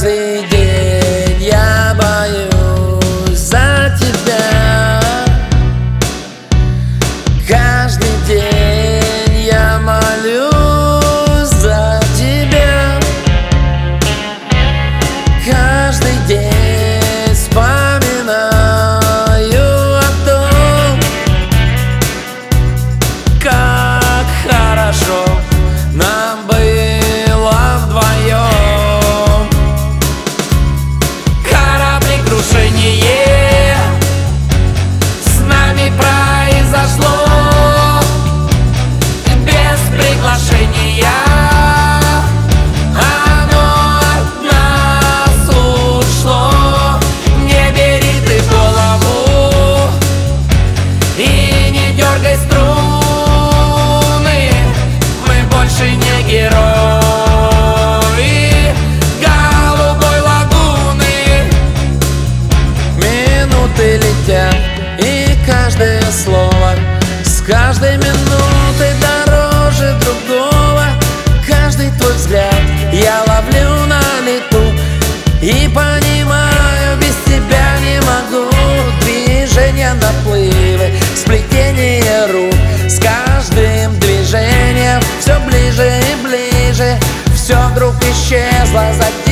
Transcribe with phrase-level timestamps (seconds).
[0.00, 4.98] каждый день я боюсь за тебя.
[7.46, 8.59] Каждый день.
[56.30, 56.52] Герои
[59.20, 61.50] Голубой лагуны.
[62.96, 64.56] Минуты летят,
[64.98, 66.74] и каждое слово
[67.24, 70.84] С каждой минутой дороже другого.
[71.48, 72.54] Каждый твой взгляд
[72.92, 74.62] я ловлю на лету
[75.42, 75.89] И понимаю,
[86.80, 86.98] ближе
[87.34, 89.29] Все вдруг исчезло, затихло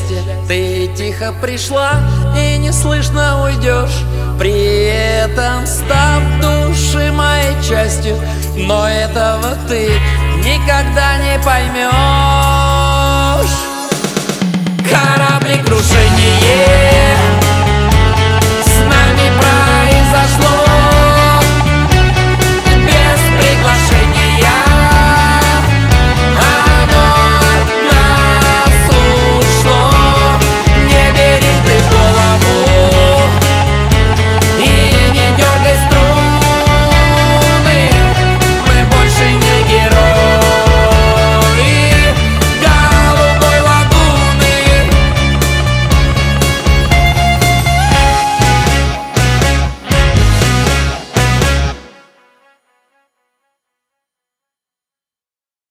[0.00, 1.92] счастья Ты тихо пришла
[2.36, 4.04] и неслышно уйдешь.
[4.38, 4.88] При
[5.24, 8.16] этом став души моей частью.
[8.56, 9.88] Но этого ты
[10.44, 12.59] никогда не поймешь